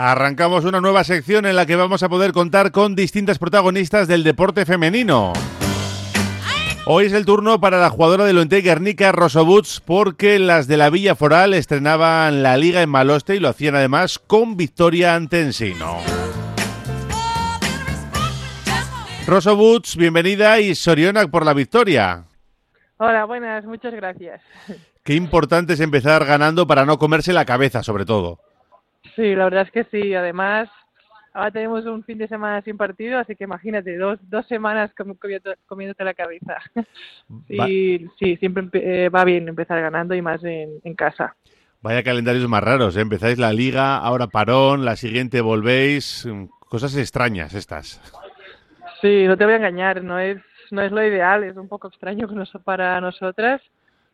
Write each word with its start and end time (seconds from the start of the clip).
Arrancamos 0.00 0.64
una 0.64 0.80
nueva 0.80 1.02
sección 1.02 1.44
en 1.44 1.56
la 1.56 1.66
que 1.66 1.74
vamos 1.74 2.04
a 2.04 2.08
poder 2.08 2.30
contar 2.30 2.70
con 2.70 2.94
distintas 2.94 3.40
protagonistas 3.40 4.06
del 4.06 4.22
deporte 4.22 4.64
femenino. 4.64 5.32
Hoy 6.86 7.06
es 7.06 7.12
el 7.12 7.24
turno 7.24 7.60
para 7.60 7.80
la 7.80 7.90
jugadora 7.90 8.24
de 8.24 8.32
Lointe 8.32 8.60
Guernica, 8.60 9.10
Rosobuts, 9.10 9.82
porque 9.84 10.38
las 10.38 10.68
de 10.68 10.76
la 10.76 10.90
Villa 10.90 11.16
Foral 11.16 11.52
estrenaban 11.52 12.44
la 12.44 12.56
liga 12.56 12.80
en 12.80 12.90
Maloste 12.90 13.34
y 13.34 13.40
lo 13.40 13.48
hacían 13.48 13.74
además 13.74 14.20
con 14.20 14.56
victoria 14.56 15.16
ante 15.16 15.40
Ensino. 15.40 15.96
Rosobuts, 19.26 19.96
bienvenida 19.96 20.60
y 20.60 20.76
Sorionak 20.76 21.28
por 21.28 21.44
la 21.44 21.54
victoria. 21.54 22.22
Hola, 22.98 23.24
buenas, 23.24 23.64
muchas 23.64 23.92
gracias. 23.94 24.42
Qué 25.02 25.16
importante 25.16 25.72
es 25.72 25.80
empezar 25.80 26.24
ganando 26.24 26.68
para 26.68 26.86
no 26.86 27.00
comerse 27.00 27.32
la 27.32 27.44
cabeza, 27.44 27.82
sobre 27.82 28.04
todo. 28.04 28.38
Sí, 29.18 29.34
la 29.34 29.44
verdad 29.44 29.66
es 29.66 29.72
que 29.72 29.84
sí. 29.90 30.14
Además, 30.14 30.68
ahora 31.32 31.50
tenemos 31.50 31.84
un 31.86 32.04
fin 32.04 32.18
de 32.18 32.28
semana 32.28 32.62
sin 32.62 32.76
partido, 32.76 33.18
así 33.18 33.34
que 33.34 33.44
imagínate, 33.44 33.96
dos, 33.96 34.20
dos 34.30 34.46
semanas 34.46 34.92
comiéndote 35.66 36.04
la 36.04 36.14
cabeza. 36.14 36.58
Y 37.48 38.06
sí, 38.18 38.36
siempre 38.36 38.68
eh, 38.74 39.08
va 39.08 39.24
bien 39.24 39.48
empezar 39.48 39.80
ganando 39.80 40.14
y 40.14 40.22
más 40.22 40.40
en, 40.44 40.94
casa. 40.94 41.34
Vaya 41.82 42.04
calendarios 42.04 42.48
más 42.48 42.62
raros, 42.62 42.96
¿eh? 42.96 43.00
empezáis 43.00 43.38
la 43.38 43.52
liga, 43.52 43.96
ahora 43.96 44.28
parón, 44.28 44.84
la 44.84 44.94
siguiente 44.94 45.40
volvéis, 45.40 46.24
mm, 46.24 46.44
cosas 46.68 46.96
extrañas 46.96 47.54
estas. 47.54 48.00
Sí, 49.00 49.24
no 49.26 49.36
te 49.36 49.44
voy 49.44 49.54
a 49.54 49.56
engañar, 49.56 50.02
no 50.04 50.18
es, 50.20 50.38
no 50.70 50.82
es 50.82 50.92
lo 50.92 51.04
ideal, 51.04 51.42
es 51.42 51.56
un 51.56 51.68
poco 51.68 51.88
extraño 51.88 52.28
para 52.64 53.00
nosotras, 53.00 53.60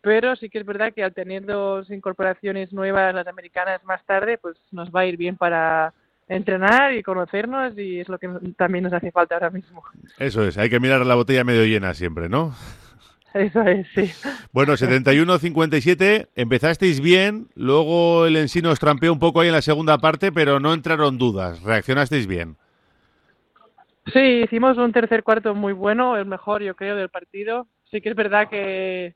pero 0.05 0.37
sí 0.37 0.51
que 0.51 0.59
es 0.59 0.67
verdad 0.67 0.93
que 0.93 1.03
al 1.03 1.15
tener 1.15 1.47
dos 1.47 1.91
incorporaciones 1.91 2.73
nuevas, 2.75 3.15
las 3.15 3.27
americanas, 3.27 3.83
más 3.85 4.05
tarde, 4.05 4.37
pues 4.37 4.55
nos 4.71 4.91
va 4.91 5.01
a 5.01 5.07
ir 5.07 5.17
bien 5.17 5.37
para 5.37 5.95
entrenar 6.29 6.95
y 6.95 7.03
conocernos 7.03 7.77
y 7.79 8.01
es 8.01 8.09
lo 8.11 8.19
que 8.19 8.29
también 8.57 8.85
nos 8.85 8.93
hace 8.93 9.11
falta 9.11 9.35
ahora 9.35 9.49
mismo. 9.49 9.83
Eso 10.19 10.47
es, 10.47 10.59
hay 10.59 10.69
que 10.69 10.79
mirar 10.79 11.05
la 11.07 11.15
botella 11.15 11.43
medio 11.43 11.65
llena 11.65 11.95
siempre, 11.95 12.29
¿no? 12.29 12.55
Eso 13.33 13.63
es, 13.63 13.89
sí. 13.95 14.13
Bueno, 14.53 14.75
71-57, 14.75 16.29
empezasteis 16.37 17.01
bien, 17.01 17.49
luego 17.57 18.27
el 18.27 18.37
Ensino 18.37 18.71
os 18.71 18.79
trampeó 18.79 19.11
un 19.11 19.19
poco 19.19 19.41
ahí 19.41 19.49
en 19.49 19.55
la 19.55 19.63
segunda 19.63 19.97
parte, 19.99 20.33
pero 20.33 20.61
no 20.61 20.75
entraron 20.75 21.17
dudas, 21.17 21.63
reaccionasteis 21.63 22.27
bien. 22.27 22.57
Sí, 24.13 24.43
hicimos 24.45 24.77
un 24.77 24.93
tercer 24.93 25.23
cuarto 25.23 25.55
muy 25.55 25.73
bueno, 25.73 26.19
el 26.19 26.27
mejor 26.27 26.63
yo 26.63 26.77
creo 26.77 26.95
del 26.95 27.09
partido. 27.09 27.67
Sí 27.91 28.03
que 28.03 28.11
es 28.11 28.15
verdad 28.15 28.49
que 28.51 29.15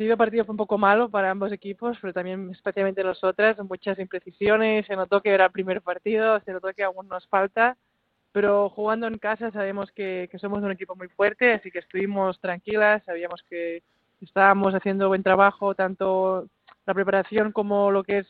el 0.00 0.16
partido 0.16 0.44
fue 0.44 0.52
un 0.52 0.56
poco 0.56 0.78
malo 0.78 1.08
para 1.10 1.30
ambos 1.30 1.52
equipos, 1.52 1.98
pero 2.00 2.12
también 2.12 2.50
especialmente 2.50 3.04
nosotras, 3.04 3.58
muchas 3.68 3.98
imprecisiones, 3.98 4.86
se 4.86 4.96
notó 4.96 5.20
que 5.20 5.30
era 5.30 5.46
el 5.46 5.52
primer 5.52 5.82
partido, 5.82 6.40
se 6.40 6.52
notó 6.52 6.72
que 6.72 6.84
aún 6.84 7.08
nos 7.08 7.26
falta, 7.28 7.76
pero 8.32 8.70
jugando 8.70 9.06
en 9.06 9.18
casa 9.18 9.50
sabemos 9.50 9.92
que, 9.92 10.28
somos 10.40 10.62
un 10.62 10.72
equipo 10.72 10.96
muy 10.96 11.08
fuerte, 11.08 11.52
así 11.52 11.70
que 11.70 11.80
estuvimos 11.80 12.40
tranquilas, 12.40 13.02
sabíamos 13.04 13.42
que 13.48 13.82
estábamos 14.20 14.74
haciendo 14.74 15.08
buen 15.08 15.22
trabajo, 15.22 15.74
tanto 15.74 16.48
la 16.86 16.94
preparación 16.94 17.52
como 17.52 17.90
lo 17.90 18.02
que 18.02 18.18
es 18.18 18.26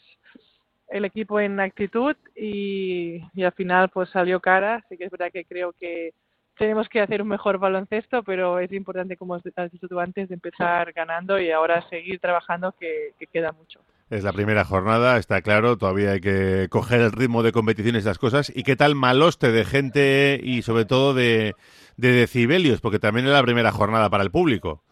el 0.88 1.04
equipo 1.04 1.40
en 1.40 1.60
actitud 1.60 2.16
y, 2.34 3.22
y 3.34 3.44
al 3.44 3.52
final 3.52 3.88
pues 3.90 4.10
salió 4.10 4.40
cara, 4.40 4.76
así 4.84 4.98
que 4.98 5.04
es 5.04 5.10
verdad 5.10 5.30
que 5.32 5.44
creo 5.44 5.72
que 5.72 6.12
tenemos 6.56 6.88
que 6.88 7.00
hacer 7.00 7.22
un 7.22 7.28
mejor 7.28 7.58
baloncesto, 7.58 8.22
pero 8.22 8.58
es 8.58 8.72
importante, 8.72 9.16
como 9.16 9.34
has 9.34 9.42
dicho 9.42 9.88
tú 9.88 9.98
antes, 9.98 10.28
de 10.28 10.34
empezar 10.34 10.92
ganando 10.92 11.40
y 11.40 11.50
ahora 11.50 11.86
seguir 11.88 12.20
trabajando, 12.20 12.72
que, 12.78 13.14
queda 13.32 13.52
mucho. 13.52 13.80
Es 14.10 14.24
la 14.24 14.32
primera 14.32 14.64
jornada, 14.64 15.16
está 15.16 15.40
claro, 15.40 15.78
todavía 15.78 16.12
hay 16.12 16.20
que 16.20 16.66
coger 16.68 17.00
el 17.00 17.12
ritmo 17.12 17.42
de 17.42 17.52
competiciones 17.52 18.04
y 18.04 18.08
las 18.08 18.18
cosas. 18.18 18.52
¿Y 18.54 18.62
qué 18.62 18.76
tal 18.76 18.94
maloste 18.94 19.50
de 19.50 19.64
gente 19.64 20.38
y 20.42 20.62
sobre 20.62 20.84
todo 20.84 21.14
de, 21.14 21.54
decibelios? 21.96 22.82
Porque 22.82 22.98
también 22.98 23.26
es 23.26 23.32
la 23.32 23.42
primera 23.42 23.72
jornada 23.72 24.10
para 24.10 24.22
el 24.22 24.30
público. 24.30 24.82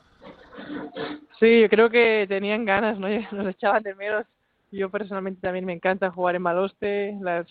Sí, 1.39 1.61
yo 1.61 1.69
creo 1.69 1.91
que 1.91 2.25
tenían 2.29 2.65
ganas, 2.65 2.99
¿no? 2.99 3.09
Nos 3.33 3.47
echaban 3.49 3.83
de 3.83 3.95
menos. 3.95 4.25
Yo 4.73 4.89
personalmente 4.89 5.41
también 5.43 5.67
me 5.67 5.75
encanta 5.75 6.11
jugar 6.11 6.37
en 6.37 6.43
maloste. 6.43 7.19
Las... 7.21 7.47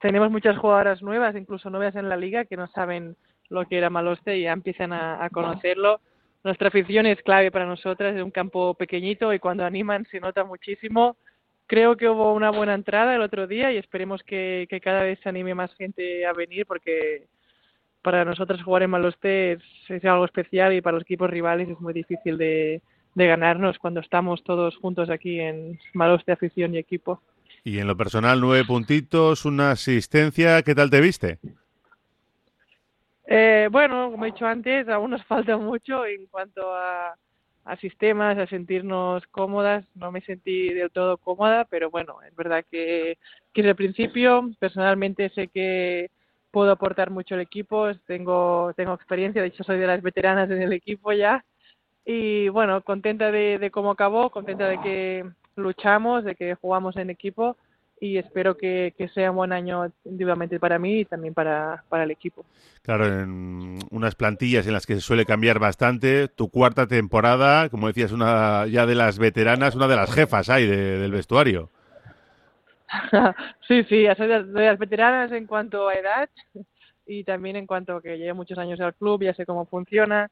Tenemos 0.00 0.30
muchas 0.30 0.58
jugadoras 0.58 1.00
nuevas, 1.02 1.36
incluso 1.36 1.70
nuevas 1.70 1.94
en 1.94 2.08
la 2.08 2.16
liga, 2.16 2.44
que 2.44 2.56
no 2.56 2.66
saben 2.68 3.16
lo 3.54 3.66
que 3.66 3.78
era 3.78 3.90
Maloste 3.90 4.36
y 4.36 4.42
ya 4.42 4.52
empiezan 4.52 4.92
a, 4.92 5.28
conocerlo. 5.30 6.00
Nuestra 6.42 6.68
afición 6.68 7.06
es 7.06 7.22
clave 7.22 7.50
para 7.50 7.66
nosotras, 7.66 8.14
es 8.14 8.22
un 8.22 8.30
campo 8.30 8.74
pequeñito 8.74 9.32
y 9.32 9.38
cuando 9.38 9.64
animan 9.64 10.06
se 10.10 10.20
nota 10.20 10.44
muchísimo. 10.44 11.16
Creo 11.66 11.96
que 11.96 12.08
hubo 12.08 12.34
una 12.34 12.50
buena 12.50 12.74
entrada 12.74 13.14
el 13.14 13.22
otro 13.22 13.46
día 13.46 13.72
y 13.72 13.78
esperemos 13.78 14.22
que, 14.22 14.68
cada 14.82 15.02
vez 15.02 15.18
se 15.22 15.30
anime 15.30 15.54
más 15.54 15.74
gente 15.76 16.26
a 16.26 16.34
venir 16.34 16.66
porque 16.66 17.26
para 18.02 18.26
nosotros 18.26 18.62
jugar 18.62 18.82
en 18.82 18.90
Maloste 18.90 19.52
es, 19.88 20.04
algo 20.04 20.26
especial 20.26 20.74
y 20.74 20.82
para 20.82 20.98
los 20.98 21.04
equipos 21.04 21.30
rivales 21.30 21.70
es 21.70 21.80
muy 21.80 21.94
difícil 21.94 22.36
de, 22.36 22.82
de 23.14 23.26
ganarnos 23.26 23.78
cuando 23.78 24.00
estamos 24.00 24.44
todos 24.44 24.76
juntos 24.76 25.08
aquí 25.08 25.40
en 25.40 25.78
Maloste, 25.94 26.32
afición 26.32 26.74
y 26.74 26.78
equipo. 26.78 27.22
Y 27.66 27.78
en 27.78 27.86
lo 27.86 27.96
personal, 27.96 28.42
nueve 28.42 28.66
puntitos, 28.66 29.46
una 29.46 29.70
asistencia, 29.70 30.62
¿qué 30.62 30.74
tal 30.74 30.90
te 30.90 31.00
viste? 31.00 31.38
Eh, 33.26 33.68
bueno, 33.70 34.10
como 34.10 34.24
he 34.24 34.32
dicho 34.32 34.46
antes, 34.46 34.88
aún 34.88 35.10
nos 35.10 35.24
falta 35.26 35.56
mucho 35.56 36.06
en 36.06 36.26
cuanto 36.26 36.74
a, 36.74 37.16
sistemas, 37.80 38.38
a 38.38 38.46
sentirnos 38.46 39.26
cómodas. 39.28 39.84
No 39.94 40.12
me 40.12 40.20
sentí 40.22 40.68
del 40.72 40.90
todo 40.90 41.16
cómoda, 41.16 41.64
pero 41.64 41.90
bueno, 41.90 42.20
es 42.22 42.34
verdad 42.36 42.64
que, 42.70 43.18
desde 43.54 43.70
el 43.70 43.76
principio 43.76 44.50
personalmente 44.58 45.30
sé 45.30 45.48
que 45.48 46.10
puedo 46.50 46.70
aportar 46.70 47.10
mucho 47.10 47.34
al 47.34 47.40
equipo, 47.40 47.92
tengo, 48.06 48.72
tengo 48.76 48.94
experiencia, 48.94 49.42
de 49.42 49.48
hecho 49.48 49.64
soy 49.64 49.78
de 49.78 49.86
las 49.88 50.02
veteranas 50.02 50.50
en 50.50 50.62
el 50.62 50.72
equipo 50.72 51.12
ya. 51.12 51.44
Y 52.04 52.48
bueno, 52.50 52.82
contenta 52.82 53.32
de, 53.32 53.58
de 53.58 53.70
cómo 53.70 53.90
acabó, 53.90 54.30
contenta 54.30 54.68
de 54.68 54.80
que 54.80 55.24
luchamos, 55.56 56.24
de 56.24 56.34
que 56.34 56.54
jugamos 56.54 56.96
en 56.96 57.10
equipo 57.10 57.56
y 58.04 58.18
espero 58.18 58.54
que, 58.54 58.92
sea 59.14 59.30
un 59.30 59.38
buen 59.38 59.52
año 59.52 59.90
individualmente 60.04 60.60
para 60.60 60.78
mí 60.78 61.00
y 61.00 61.04
también 61.06 61.32
para, 61.32 61.82
el 61.90 62.10
equipo. 62.10 62.44
Claro, 62.82 63.06
en 63.06 63.78
unas 63.90 64.14
plantillas 64.14 64.66
en 64.66 64.74
las 64.74 64.84
que 64.84 64.96
se 64.96 65.00
suele 65.00 65.24
cambiar 65.24 65.58
bastante, 65.58 66.28
tu 66.28 66.50
cuarta 66.50 66.86
temporada, 66.86 67.70
como 67.70 67.86
decías, 67.86 68.12
una 68.12 68.66
ya 68.66 68.84
de 68.84 68.94
las 68.94 69.18
veteranas, 69.18 69.74
una 69.74 69.88
de 69.88 69.96
las 69.96 70.12
jefas 70.12 70.50
hay 70.50 70.66
del 70.66 71.12
vestuario. 71.12 71.70
sí, 73.66 73.84
sí, 73.84 74.06
soy 74.18 74.28
de, 74.28 74.42
las 74.44 74.78
veteranas 74.78 75.32
en 75.32 75.46
cuanto 75.46 75.88
a 75.88 75.94
edad 75.94 76.28
y 77.06 77.24
también 77.24 77.56
en 77.56 77.66
cuanto 77.66 77.96
a 77.96 78.02
que 78.02 78.18
llevo 78.18 78.36
muchos 78.36 78.58
años 78.58 78.80
al 78.80 78.94
club, 78.94 79.22
ya 79.22 79.32
sé 79.32 79.46
cómo 79.46 79.64
funciona. 79.64 80.30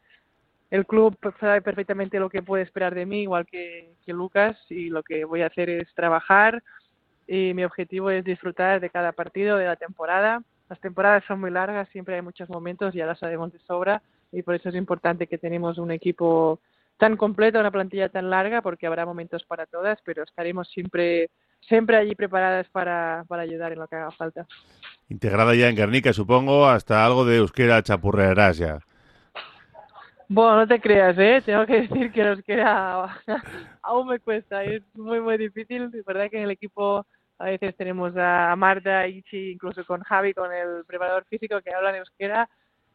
El 0.71 0.85
club 0.85 1.17
sabe 1.41 1.63
perfectamente 1.63 2.21
lo 2.21 2.29
que 2.29 2.43
puede 2.43 2.65
esperar 2.65 2.95
de 2.95 3.07
mí, 3.07 3.23
igual 3.23 3.47
que, 3.47 3.95
que 4.05 4.13
Lucas, 4.13 4.59
y 4.69 4.91
lo 4.91 5.03
que 5.03 5.25
voy 5.25 5.41
a 5.41 5.47
hacer 5.47 5.71
es 5.71 5.89
trabajar, 5.95 6.63
y 7.33 7.55
mi 7.55 7.65
objetivo 7.65 8.11
es 8.11 8.23
disfrutar 8.25 8.79
de 8.79 8.91
cada 8.91 9.13
partido 9.13 9.57
de 9.57 9.65
la 9.65 9.77
temporada. 9.77 10.43
Las 10.69 10.79
temporadas 10.81 11.25
son 11.27 11.41
muy 11.41 11.51
largas, 11.51 11.89
siempre 11.89 12.15
hay 12.15 12.21
muchos 12.21 12.47
momentos, 12.51 12.93
ya 12.93 13.07
las 13.07 13.19
sabemos 13.19 13.51
de 13.51 13.59
sobra 13.61 14.03
y 14.31 14.43
por 14.43 14.55
eso 14.55 14.69
es 14.69 14.75
importante 14.75 15.27
que 15.27 15.39
tenemos 15.39 15.79
un 15.79 15.93
equipo 15.93 16.61
tan 16.99 17.17
completo, 17.17 17.59
una 17.59 17.71
plantilla 17.71 18.11
tan 18.11 18.29
larga, 18.29 18.61
porque 18.61 18.87
habrá 18.87 19.07
momentos 19.07 19.45
para 19.45 19.65
todas, 19.65 19.99
pero 20.05 20.25
estaremos 20.25 20.69
siempre 20.69 21.31
siempre 21.61 21.97
allí 21.97 22.15
preparadas 22.15 22.69
para, 22.69 23.25
para 23.29 23.43
ayudar 23.43 23.73
en 23.73 23.79
lo 23.79 23.89
que 23.89 23.97
haga 23.97 24.11
falta. 24.11 24.47
Integrada 25.09 25.55
ya 25.55 25.71
en 25.71 25.77
Guernica, 25.77 26.13
supongo, 26.13 26.67
hasta 26.67 27.03
algo 27.03 27.25
de 27.25 27.39
euskera 27.39 27.83
chapurrearás 27.83 28.59
ya. 28.59 28.81
Bueno, 30.29 30.57
no 30.57 30.67
te 30.67 30.81
creas, 30.81 31.17
¿eh? 31.19 31.43
Tengo 31.45 31.67
que 31.67 31.83
decir 31.83 32.11
que 32.11 32.43
que 32.45 32.63
aún 33.83 34.07
me 34.07 34.19
cuesta, 34.19 34.65
es 34.65 34.83
muy, 34.95 35.21
muy 35.21 35.37
difícil. 35.37 35.91
Es 35.95 36.05
verdad 36.05 36.31
que 36.31 36.39
en 36.39 36.45
el 36.45 36.51
equipo 36.51 37.07
a 37.43 37.47
veces 37.47 37.77
tenemos 37.77 38.13
a 38.17 38.55
Marta, 38.57 39.07
Ichi, 39.09 39.53
incluso 39.53 39.85
con 39.85 40.01
Javi, 40.03 40.33
con 40.33 40.53
el 40.53 40.85
preparador 40.87 41.25
físico 41.29 41.61
que 41.61 41.75
hablan 41.75 41.97
euskera, 41.97 42.49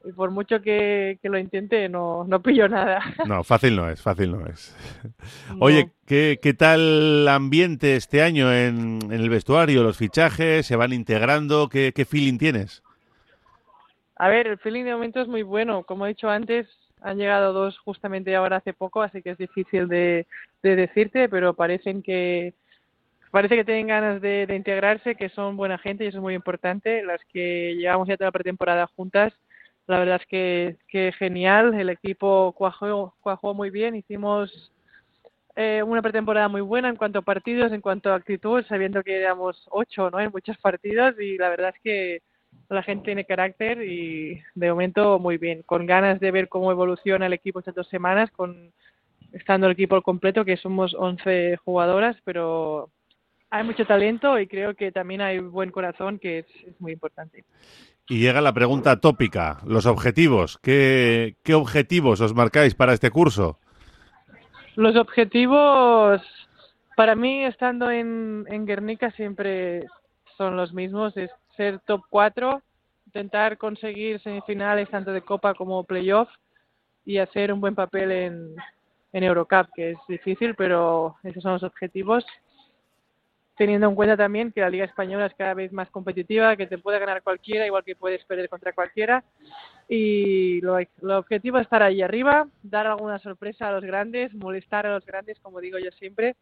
y 0.05 0.13
por 0.13 0.31
mucho 0.31 0.61
que, 0.61 1.19
lo 1.23 1.37
intente, 1.37 1.89
no, 1.89 2.23
no 2.23 2.41
pillo 2.41 2.69
nada. 2.69 3.01
No, 3.25 3.43
fácil 3.43 3.75
no 3.75 3.89
es, 3.89 4.01
fácil 4.01 4.31
no 4.31 4.45
es. 4.45 4.75
Oye, 5.59 5.91
¿qué, 6.05 6.39
¿qué 6.41 6.53
tal 6.53 6.79
el 6.79 7.27
ambiente 7.27 7.95
este 7.95 8.21
año 8.21 8.53
en, 8.53 8.99
en, 9.03 9.11
el 9.11 9.29
vestuario? 9.29 9.83
¿Los 9.83 9.97
fichajes 9.97 10.65
se 10.65 10.75
van 10.77 10.93
integrando? 10.93 11.67
¿Qué, 11.67 11.91
¿Qué 11.93 12.05
feeling 12.05 12.37
tienes? 12.37 12.83
A 14.15 14.29
ver, 14.29 14.47
el 14.47 14.57
feeling 14.59 14.85
de 14.85 14.93
momento 14.93 15.19
es 15.19 15.27
muy 15.27 15.43
bueno. 15.43 15.83
Como 15.83 16.05
he 16.05 16.09
dicho 16.09 16.29
antes, 16.29 16.67
han 17.01 17.17
llegado 17.17 17.53
dos 17.53 17.77
justamente 17.79 18.35
ahora 18.35 18.57
hace 18.57 18.73
poco, 18.73 19.01
así 19.01 19.21
que 19.21 19.31
es 19.31 19.37
difícil 19.37 19.87
de, 19.87 20.25
decirte, 20.61 21.29
pero 21.29 21.53
parecen 21.53 22.01
que 22.01 22.53
parece 23.31 23.55
que 23.55 23.65
tienen 23.65 23.87
ganas 23.87 24.21
de, 24.21 24.47
integrarse, 24.55 25.15
que 25.15 25.29
son 25.29 25.57
buena 25.57 25.77
gente 25.77 26.03
y 26.03 26.07
eso 26.07 26.17
es 26.17 26.21
muy 26.21 26.33
importante. 26.33 27.03
Las 27.03 27.21
que 27.25 27.75
llevamos 27.75 28.07
ya 28.07 28.17
toda 28.17 28.27
la 28.27 28.31
pretemporada 28.31 28.87
juntas, 28.87 29.33
la 29.87 29.99
verdad 29.99 30.21
es 30.29 30.77
que, 30.87 31.11
genial. 31.17 31.73
El 31.73 31.89
equipo 31.89 32.53
cuajó, 32.53 33.15
cuajó 33.21 33.53
muy 33.53 33.69
bien. 33.69 33.95
Hicimos 33.95 34.71
eh, 35.55 35.83
una 35.83 36.01
pretemporada 36.01 36.47
muy 36.47 36.61
buena 36.61 36.89
en 36.89 36.95
cuanto 36.95 37.19
a 37.19 37.23
partidos, 37.23 37.71
en 37.71 37.81
cuanto 37.81 38.11
a 38.11 38.15
actitud, 38.15 38.63
sabiendo 38.67 39.03
que 39.03 39.17
éramos 39.17 39.67
ocho 39.71 40.09
¿no? 40.11 40.19
en 40.19 40.31
muchos 40.31 40.57
partidos 40.57 41.19
y 41.19 41.37
la 41.37 41.49
verdad 41.49 41.73
es 41.75 41.81
que 41.81 42.21
la 42.69 42.83
gente 42.83 43.05
tiene 43.05 43.25
carácter 43.25 43.81
y 43.81 44.41
de 44.55 44.69
momento 44.69 45.19
muy 45.19 45.37
bien, 45.37 45.63
con 45.63 45.85
ganas 45.85 46.19
de 46.19 46.31
ver 46.31 46.49
cómo 46.49 46.71
evoluciona 46.71 47.25
el 47.25 47.33
equipo 47.33 47.59
estas 47.59 47.75
dos 47.75 47.87
semanas, 47.87 48.29
con 48.31 48.73
estando 49.31 49.67
el 49.67 49.73
equipo 49.73 49.95
al 49.95 50.03
completo, 50.03 50.45
que 50.45 50.57
somos 50.57 50.93
11 50.93 51.57
jugadoras, 51.57 52.17
pero 52.23 52.89
hay 53.49 53.63
mucho 53.63 53.85
talento 53.85 54.39
y 54.39 54.47
creo 54.47 54.73
que 54.75 54.91
también 54.91 55.21
hay 55.21 55.39
buen 55.39 55.71
corazón, 55.71 56.19
que 56.19 56.39
es, 56.39 56.45
muy 56.79 56.93
importante. 56.93 57.45
Y 58.09 58.19
llega 58.19 58.41
la 58.41 58.53
pregunta 58.53 58.99
tópica, 58.99 59.59
los 59.65 59.85
objetivos. 59.85 60.57
¿Qué, 60.59 61.35
¿Qué 61.43 61.53
objetivos 61.53 62.21
os 62.21 62.33
marcáis 62.33 62.75
para 62.75 62.93
este 62.93 63.11
curso? 63.11 63.59
Los 64.75 64.95
objetivos, 64.95 66.21
para 66.95 67.15
mí, 67.15 67.43
estando 67.43 67.89
en, 67.89 68.45
en 68.47 68.65
Guernica, 68.65 69.11
siempre 69.11 69.85
son 70.37 70.55
los 70.55 70.73
mismos, 70.73 71.17
es 71.17 71.31
ser 71.55 71.79
top 71.79 72.01
4, 72.09 72.61
intentar 73.07 73.57
conseguir 73.57 74.21
semifinales 74.21 74.89
tanto 74.89 75.11
de 75.11 75.21
Copa 75.21 75.55
como 75.55 75.83
playoff 75.83 76.29
y 77.03 77.17
hacer 77.17 77.51
un 77.51 77.59
buen 77.59 77.73
papel 77.73 78.11
en, 78.11 78.55
en 79.13 79.23
Eurocup, 79.23 79.67
que 79.75 79.91
es 79.91 79.97
difícil, 80.07 80.55
pero 80.55 81.15
esos 81.23 81.41
son 81.41 81.53
los 81.53 81.63
objetivos. 81.63 82.25
Teniendo 83.57 83.89
en 83.89 83.95
cuenta 83.95 84.15
también 84.15 84.51
que 84.51 84.61
la 84.61 84.69
Liga 84.69 84.85
Española 84.85 85.25
es 85.25 85.33
cada 85.35 85.55
vez 85.55 85.73
más 85.73 85.89
competitiva, 85.89 86.55
que 86.55 86.67
te 86.67 86.77
puede 86.77 86.99
ganar 86.99 87.23
cualquiera, 87.23 87.65
igual 87.65 87.83
que 87.83 87.95
puedes 87.95 88.23
perder 88.25 88.49
contra 88.49 88.71
cualquiera. 88.71 89.23
Y 89.89 90.61
lo, 90.61 90.77
objetivo 91.17 91.57
es 91.57 91.63
estar 91.63 91.81
ahí 91.81 92.03
arriba, 92.03 92.47
dar 92.61 92.85
alguna 92.85 93.17
sorpresa 93.17 93.67
a 93.67 93.71
los 93.71 93.83
grandes, 93.83 94.33
molestar 94.35 94.85
a 94.85 94.93
los 94.93 95.05
grandes, 95.05 95.39
como 95.39 95.59
digo 95.59 95.79
yo 95.79 95.89
siempre, 95.91 96.35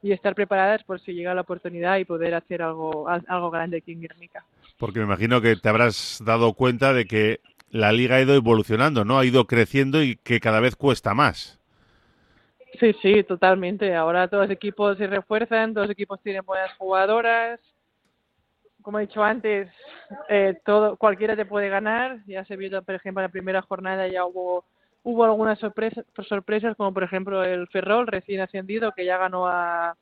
y 0.00 0.12
estar 0.12 0.36
preparadas 0.36 0.84
por 0.84 1.00
si 1.00 1.12
llega 1.12 1.34
la 1.34 1.40
oportunidad 1.40 1.98
y 1.98 2.04
poder 2.04 2.34
hacer 2.34 2.62
algo, 2.62 3.08
algo 3.08 3.50
grande 3.50 3.78
aquí 3.78 3.92
en 3.92 4.02
Guernica. 4.02 4.44
Porque 4.78 5.00
me 5.00 5.06
imagino 5.06 5.40
que 5.40 5.56
te 5.56 5.68
habrás 5.68 6.22
dado 6.24 6.54
cuenta 6.54 6.92
de 6.92 7.06
que 7.06 7.40
la 7.70 7.92
liga 7.92 8.16
ha 8.16 8.22
ido 8.22 8.34
evolucionando, 8.34 9.04
¿no? 9.04 9.18
Ha 9.18 9.24
ido 9.24 9.46
creciendo 9.46 10.02
y 10.02 10.16
que 10.16 10.40
cada 10.40 10.60
vez 10.60 10.76
cuesta 10.76 11.14
más. 11.14 11.59
Sí, 12.80 12.94
sí, 13.02 13.22
totalmente. 13.24 13.94
Ahora 13.94 14.26
todos 14.26 14.44
los 14.44 14.52
equipos 14.56 14.96
se 14.96 15.06
refuerzan, 15.06 15.74
todos 15.74 15.86
los 15.86 15.92
equipos 15.92 16.20
tienen 16.22 16.44
buenas 16.46 16.72
jugadoras. 16.78 17.60
Como 18.82 18.98
he 18.98 19.02
dicho 19.02 19.22
antes, 19.22 19.70
eh, 20.30 20.58
todo 20.64 20.96
cualquiera 20.96 21.36
te 21.36 21.44
puede 21.44 21.68
ganar. 21.68 22.20
Ya 22.26 22.44
se 22.46 22.56
vio, 22.56 22.82
por 22.82 22.94
ejemplo, 22.94 23.20
en 23.20 23.26
la 23.26 23.32
primera 23.32 23.62
jornada 23.62 24.08
ya 24.08 24.24
hubo 24.24 24.64
hubo 25.02 25.24
algunas 25.24 25.58
sorpresas, 25.58 26.76
como 26.76 26.92
por 26.92 27.02
ejemplo 27.04 27.42
el 27.42 27.66
Ferrol 27.68 28.06
recién 28.06 28.40
ascendido 28.40 28.92
que 28.92 29.04
ya 29.06 29.16
ganó 29.16 29.46
a 29.46 29.96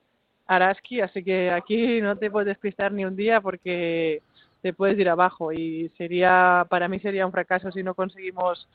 Araski, 0.46 1.00
así 1.00 1.22
que 1.22 1.50
aquí 1.52 2.00
no 2.00 2.16
te 2.16 2.30
puedes 2.30 2.48
despistar 2.48 2.90
ni 2.92 3.04
un 3.04 3.14
día 3.14 3.40
porque 3.40 4.22
te 4.60 4.72
puedes 4.72 4.98
ir 4.98 5.08
abajo 5.08 5.52
y 5.52 5.88
sería 5.96 6.66
para 6.68 6.88
mí 6.88 6.98
sería 6.98 7.26
un 7.26 7.32
fracaso 7.32 7.70
si 7.70 7.82
no 7.84 7.94
conseguimos 7.94 8.66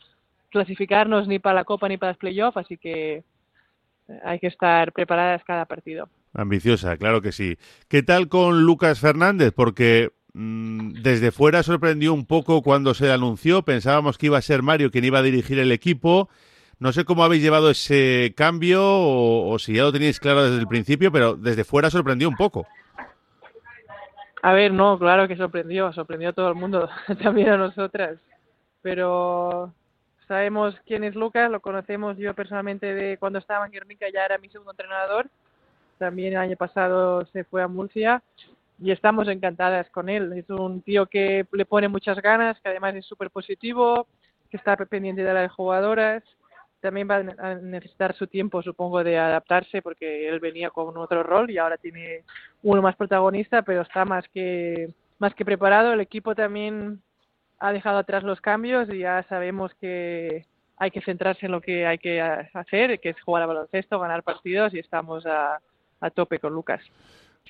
clasificarnos 0.49 1.27
ni 1.27 1.39
para 1.39 1.55
la 1.55 1.65
Copa 1.65 1.89
ni 1.89 1.97
para 1.97 2.13
los 2.13 2.19
playoffs, 2.19 2.57
así 2.57 2.77
que 2.77 3.23
hay 4.23 4.39
que 4.39 4.47
estar 4.47 4.91
preparadas 4.91 5.43
cada 5.43 5.65
partido. 5.65 6.09
Ambiciosa, 6.33 6.97
claro 6.97 7.21
que 7.21 7.31
sí. 7.31 7.57
¿Qué 7.87 8.03
tal 8.03 8.27
con 8.27 8.63
Lucas 8.63 8.99
Fernández? 8.99 9.53
Porque 9.55 10.11
mm, 10.33 11.01
desde 11.01 11.31
fuera 11.31 11.63
sorprendió 11.63 12.13
un 12.13 12.25
poco 12.25 12.61
cuando 12.61 12.93
se 12.93 13.11
anunció. 13.11 13.63
Pensábamos 13.63 14.17
que 14.17 14.27
iba 14.27 14.37
a 14.37 14.41
ser 14.41 14.63
Mario 14.63 14.91
quien 14.91 15.05
iba 15.05 15.19
a 15.19 15.23
dirigir 15.23 15.59
el 15.59 15.71
equipo. 15.71 16.29
No 16.79 16.91
sé 16.91 17.05
cómo 17.05 17.23
habéis 17.23 17.43
llevado 17.43 17.69
ese 17.69 18.33
cambio 18.35 18.81
o, 18.83 19.57
si 19.59 19.75
ya 19.75 19.83
lo 19.83 19.93
teníais 19.93 20.19
claro 20.19 20.43
desde 20.43 20.59
el 20.59 20.67
principio, 20.67 21.11
pero 21.11 21.35
desde 21.35 21.63
fuera 21.63 21.89
sorprendió 21.89 22.27
un 22.27 22.35
poco. 22.35 22.67
A 24.41 24.51
ver, 24.51 24.73
no, 24.73 24.99
claro 24.99 25.27
que 25.27 25.37
sorprendió, 25.37 25.93
sorprendió 25.93 26.29
a 26.29 26.33
todo 26.33 26.49
el 26.49 26.55
mundo, 26.55 26.89
también 27.23 27.49
a 27.49 27.57
nosotras. 27.57 28.17
Pero 28.81 29.73
Sabemos 30.33 30.75
quién 30.87 31.03
es 31.03 31.13
Lucas, 31.13 31.51
lo 31.51 31.59
conocemos 31.59 32.17
yo 32.17 32.33
personalmente 32.33 32.95
de 32.95 33.19
cuando 33.19 33.37
estaba 33.37 33.67
en 33.67 33.71
Guernica, 33.71 34.07
ya 34.11 34.25
era 34.25 34.39
mi 34.39 34.49
segundo 34.49 34.71
entrenador. 34.71 35.29
También 35.99 36.33
el 36.33 36.39
año 36.39 36.57
pasado 36.57 37.23
se 37.27 37.43
fue 37.43 37.61
a 37.61 37.67
Murcia 37.67 38.23
y 38.79 38.89
estamos 38.89 39.27
encantadas 39.27 39.87
con 39.91 40.09
él. 40.09 40.33
Es 40.33 40.49
un 40.49 40.81
tío 40.81 41.05
que 41.05 41.45
le 41.51 41.65
pone 41.65 41.87
muchas 41.87 42.19
ganas, 42.19 42.59
que 42.61 42.69
además 42.69 42.95
es 42.95 43.05
súper 43.05 43.29
positivo, 43.29 44.07
que 44.49 44.57
está 44.57 44.75
pendiente 44.75 45.23
de 45.23 45.35
las 45.35 45.51
jugadoras. 45.51 46.23
También 46.79 47.07
va 47.07 47.17
a 47.17 47.53
necesitar 47.53 48.15
su 48.15 48.25
tiempo, 48.25 48.63
supongo, 48.63 49.03
de 49.03 49.19
adaptarse 49.19 49.83
porque 49.83 50.27
él 50.27 50.39
venía 50.39 50.71
con 50.71 50.97
otro 50.97 51.21
rol 51.21 51.51
y 51.51 51.59
ahora 51.59 51.77
tiene 51.77 52.23
uno 52.63 52.81
más 52.81 52.95
protagonista, 52.95 53.61
pero 53.61 53.83
está 53.83 54.03
más 54.03 54.27
que 54.29 54.89
más 55.19 55.35
que 55.35 55.45
preparado. 55.45 55.93
El 55.93 56.01
equipo 56.01 56.33
también 56.33 57.03
ha 57.59 57.71
dejado 57.71 57.97
atrás 57.97 58.23
los 58.23 58.41
cambios 58.41 58.89
y 58.89 58.99
ya 58.99 59.25
sabemos 59.29 59.71
que 59.79 60.45
hay 60.77 60.91
que 60.91 61.01
centrarse 61.01 61.45
en 61.45 61.51
lo 61.51 61.61
que 61.61 61.85
hay 61.85 61.97
que 61.97 62.21
hacer, 62.21 62.99
que 62.99 63.09
es 63.09 63.21
jugar 63.21 63.43
a 63.43 63.47
baloncesto, 63.47 63.99
ganar 63.99 64.23
partidos 64.23 64.73
y 64.73 64.79
estamos 64.79 65.25
a, 65.25 65.59
tope 66.13 66.39
con 66.39 66.53
Lucas. 66.53 66.81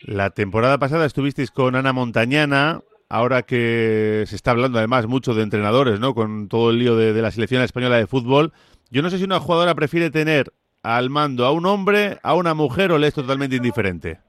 La 0.04 0.30
temporada 0.30 0.78
pasada 0.78 1.06
estuvisteis 1.06 1.50
con 1.50 1.76
Ana 1.76 1.94
Montañana, 1.94 2.82
ahora 3.10 3.42
que 3.42 4.24
se 4.28 4.36
está 4.36 4.52
hablando 4.52 4.78
además 4.78 5.08
mucho 5.08 5.34
de 5.34 5.42
entrenadores, 5.42 6.00
¿no? 6.00 6.14
Con 6.14 6.48
todo 6.50 6.70
el 6.70 6.78
lío 6.78 6.96
de, 6.96 7.14
de 7.14 7.22
la 7.24 7.32
selección 7.32 7.64
española 7.64 7.98
de 7.98 8.06
fútbol. 8.06 8.54
Yo 8.92 9.02
no 9.02 9.10
sé 9.10 9.18
si 9.18 9.24
una 9.24 9.40
jugadora 9.40 9.74
prefiere 9.74 10.12
tener 10.12 10.54
al 10.84 11.10
mando 11.10 11.46
a 11.46 11.52
un 11.52 11.66
hombre, 11.66 12.20
a 12.22 12.36
una 12.36 12.54
mujer 12.54 12.92
o 12.92 13.00
le 13.00 13.08
es 13.08 13.14
totalmente 13.16 13.56
indiferente. 13.56 14.20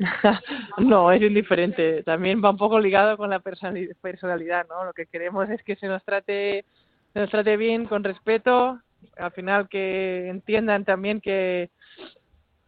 no, 0.78 1.12
es 1.12 1.22
indiferente. 1.22 2.02
También 2.02 2.42
va 2.42 2.50
un 2.50 2.56
poco 2.56 2.80
ligado 2.80 3.16
con 3.16 3.30
la 3.30 3.40
personalidad, 3.40 4.66
¿no? 4.68 4.84
Lo 4.84 4.92
que 4.92 5.06
queremos 5.06 5.48
es 5.50 5.62
que 5.62 5.76
se 5.76 5.86
nos 5.86 6.02
trate, 6.04 6.64
se 7.12 7.20
nos 7.20 7.30
trate 7.30 7.56
bien, 7.56 7.86
con 7.86 8.02
respeto. 8.02 8.80
Al 9.16 9.32
final 9.32 9.68
que 9.68 10.28
entiendan 10.28 10.84
también 10.84 11.20
que 11.20 11.70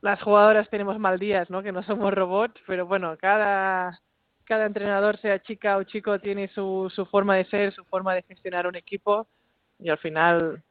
las 0.00 0.20
jugadoras 0.22 0.68
tenemos 0.68 0.98
mal 0.98 1.18
días, 1.18 1.48
¿no? 1.50 1.62
Que 1.62 1.72
no 1.72 1.82
somos 1.82 2.12
robots, 2.12 2.60
pero 2.66 2.86
bueno, 2.86 3.16
cada 3.18 4.00
cada 4.44 4.66
entrenador, 4.66 5.18
sea 5.18 5.40
chica 5.40 5.76
o 5.76 5.84
chico, 5.84 6.18
tiene 6.18 6.48
su, 6.48 6.92
su 6.94 7.06
forma 7.06 7.36
de 7.36 7.44
ser, 7.46 7.72
su 7.72 7.84
forma 7.84 8.14
de 8.14 8.22
gestionar 8.22 8.66
un 8.66 8.76
equipo 8.76 9.26
y 9.78 9.88
al 9.88 9.98
final 9.98 10.62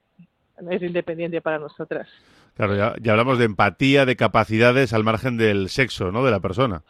es 0.69 0.81
independiente 0.81 1.41
para 1.41 1.57
nosotras. 1.57 2.07
Claro, 2.55 2.75
ya, 2.75 3.11
hablamos 3.11 3.39
de 3.39 3.45
empatía, 3.45 4.05
de 4.05 4.15
capacidades 4.15 4.93
al 4.93 5.03
margen 5.03 5.37
del 5.37 5.69
sexo, 5.69 6.11
¿no? 6.11 6.23
De 6.23 6.31
la 6.31 6.39
persona. 6.39 6.83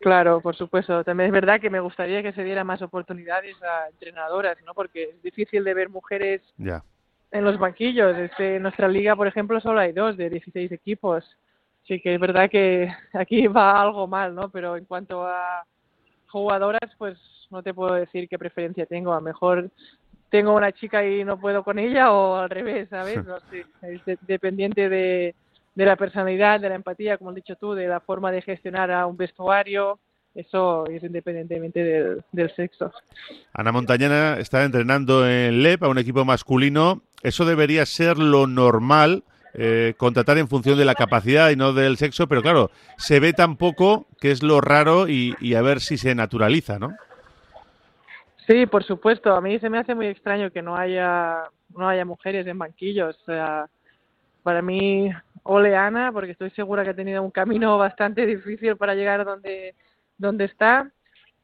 Claro, 0.00 0.40
por 0.40 0.54
supuesto. 0.54 1.02
También 1.02 1.28
es 1.28 1.32
verdad 1.32 1.60
que 1.60 1.70
me 1.70 1.80
gustaría 1.80 2.22
que 2.22 2.32
se 2.32 2.44
diera 2.44 2.62
más 2.62 2.82
oportunidades 2.82 3.56
a 3.62 3.88
entrenadoras, 3.88 4.56
¿no? 4.64 4.74
Porque 4.74 5.04
es 5.04 5.22
difícil 5.22 5.64
de 5.64 5.74
ver 5.74 5.88
mujeres 5.88 6.42
en 6.58 7.44
los 7.44 7.58
banquillos. 7.58 8.16
Este, 8.16 8.56
en 8.56 8.62
nuestra 8.62 8.86
liga, 8.86 9.16
por 9.16 9.26
ejemplo, 9.26 9.60
solo 9.60 9.80
hay 9.80 9.92
dos 9.92 10.16
de 10.16 10.30
16 10.30 10.72
equipos. 10.72 11.24
Sí 11.86 12.00
que 12.00 12.14
es 12.14 12.20
verdad 12.20 12.50
que 12.50 12.92
aquí 13.12 13.46
va 13.46 13.80
algo 13.80 14.06
mal, 14.06 14.34
¿no? 14.34 14.50
Pero 14.50 14.76
en 14.76 14.84
cuanto 14.84 15.26
a 15.26 15.64
jugadoras, 16.28 16.90
pues 16.98 17.18
no 17.50 17.62
te 17.62 17.74
puedo 17.74 17.94
decir 17.94 18.28
qué 18.28 18.38
preferencia 18.38 18.86
tengo. 18.86 19.12
A 19.12 19.16
lo 19.16 19.22
mejor 19.22 19.70
tengo 20.34 20.52
una 20.52 20.72
chica 20.72 21.06
y 21.06 21.22
no 21.22 21.38
puedo 21.38 21.62
con 21.62 21.78
ella 21.78 22.10
o 22.10 22.34
al 22.34 22.50
revés, 22.50 22.88
¿sabes? 22.88 23.20
No 23.24 23.38
sé, 23.50 23.64
es 23.82 24.18
dependiente 24.26 24.88
de, 24.88 25.32
de 25.76 25.84
la 25.84 25.94
personalidad, 25.94 26.58
de 26.58 26.70
la 26.70 26.74
empatía, 26.74 27.18
como 27.18 27.30
has 27.30 27.36
dicho 27.36 27.54
tú, 27.54 27.72
de 27.72 27.86
la 27.86 28.00
forma 28.00 28.32
de 28.32 28.42
gestionar 28.42 28.90
a 28.90 29.06
un 29.06 29.16
vestuario, 29.16 30.00
eso 30.34 30.88
es 30.88 31.04
independientemente 31.04 31.84
del, 31.84 32.24
del, 32.32 32.52
sexo. 32.56 32.90
Ana 33.52 33.70
Montañana 33.70 34.36
está 34.40 34.64
entrenando 34.64 35.24
en 35.24 35.62
LEP 35.62 35.84
a 35.84 35.88
un 35.88 35.98
equipo 35.98 36.24
masculino. 36.24 37.02
Eso 37.22 37.44
debería 37.44 37.86
ser 37.86 38.18
lo 38.18 38.48
normal, 38.48 39.22
eh, 39.52 39.94
contratar 39.96 40.36
en 40.38 40.48
función 40.48 40.76
de 40.76 40.84
la 40.84 40.96
capacidad 40.96 41.50
y 41.50 41.56
no 41.56 41.72
del 41.72 41.96
sexo, 41.96 42.26
pero 42.26 42.42
claro, 42.42 42.72
se 42.96 43.20
ve 43.20 43.34
tan 43.34 43.56
poco 43.56 44.08
que 44.20 44.32
es 44.32 44.42
lo 44.42 44.60
raro 44.60 45.08
y, 45.08 45.36
y 45.40 45.54
a 45.54 45.62
ver 45.62 45.80
si 45.80 45.96
se 45.96 46.16
naturaliza, 46.16 46.80
¿no? 46.80 46.96
Sí, 48.46 48.66
por 48.66 48.84
supuesto. 48.84 49.34
A 49.34 49.40
mí 49.40 49.58
se 49.58 49.70
me 49.70 49.78
hace 49.78 49.94
muy 49.94 50.06
extraño 50.06 50.50
que 50.50 50.62
no 50.62 50.76
haya 50.76 51.44
no 51.70 51.88
haya 51.88 52.04
mujeres 52.04 52.46
en 52.46 52.58
banquillos. 52.58 53.18
O 53.22 53.24
sea, 53.24 53.68
para 54.42 54.62
mí, 54.62 55.10
oleana, 55.44 56.12
porque 56.12 56.32
estoy 56.32 56.50
segura 56.50 56.84
que 56.84 56.90
ha 56.90 56.94
tenido 56.94 57.22
un 57.22 57.30
camino 57.30 57.78
bastante 57.78 58.26
difícil 58.26 58.76
para 58.76 58.94
llegar 58.94 59.24
donde 59.24 59.74
donde 60.18 60.44
está. 60.44 60.90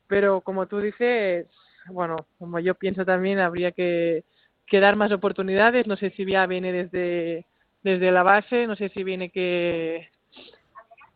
Pero 0.06 0.40
como 0.42 0.66
tú 0.66 0.80
dices, 0.80 1.46
bueno, 1.88 2.16
como 2.38 2.58
yo 2.58 2.74
pienso 2.74 3.04
también, 3.04 3.38
habría 3.38 3.72
que, 3.72 4.24
que 4.66 4.80
dar 4.80 4.96
más 4.96 5.12
oportunidades. 5.12 5.86
No 5.86 5.96
sé 5.96 6.10
si 6.10 6.26
ya 6.26 6.46
viene 6.46 6.72
desde 6.72 7.46
desde 7.82 8.12
la 8.12 8.22
base, 8.22 8.66
no 8.66 8.76
sé 8.76 8.90
si 8.90 9.04
viene 9.04 9.30
que 9.30 10.08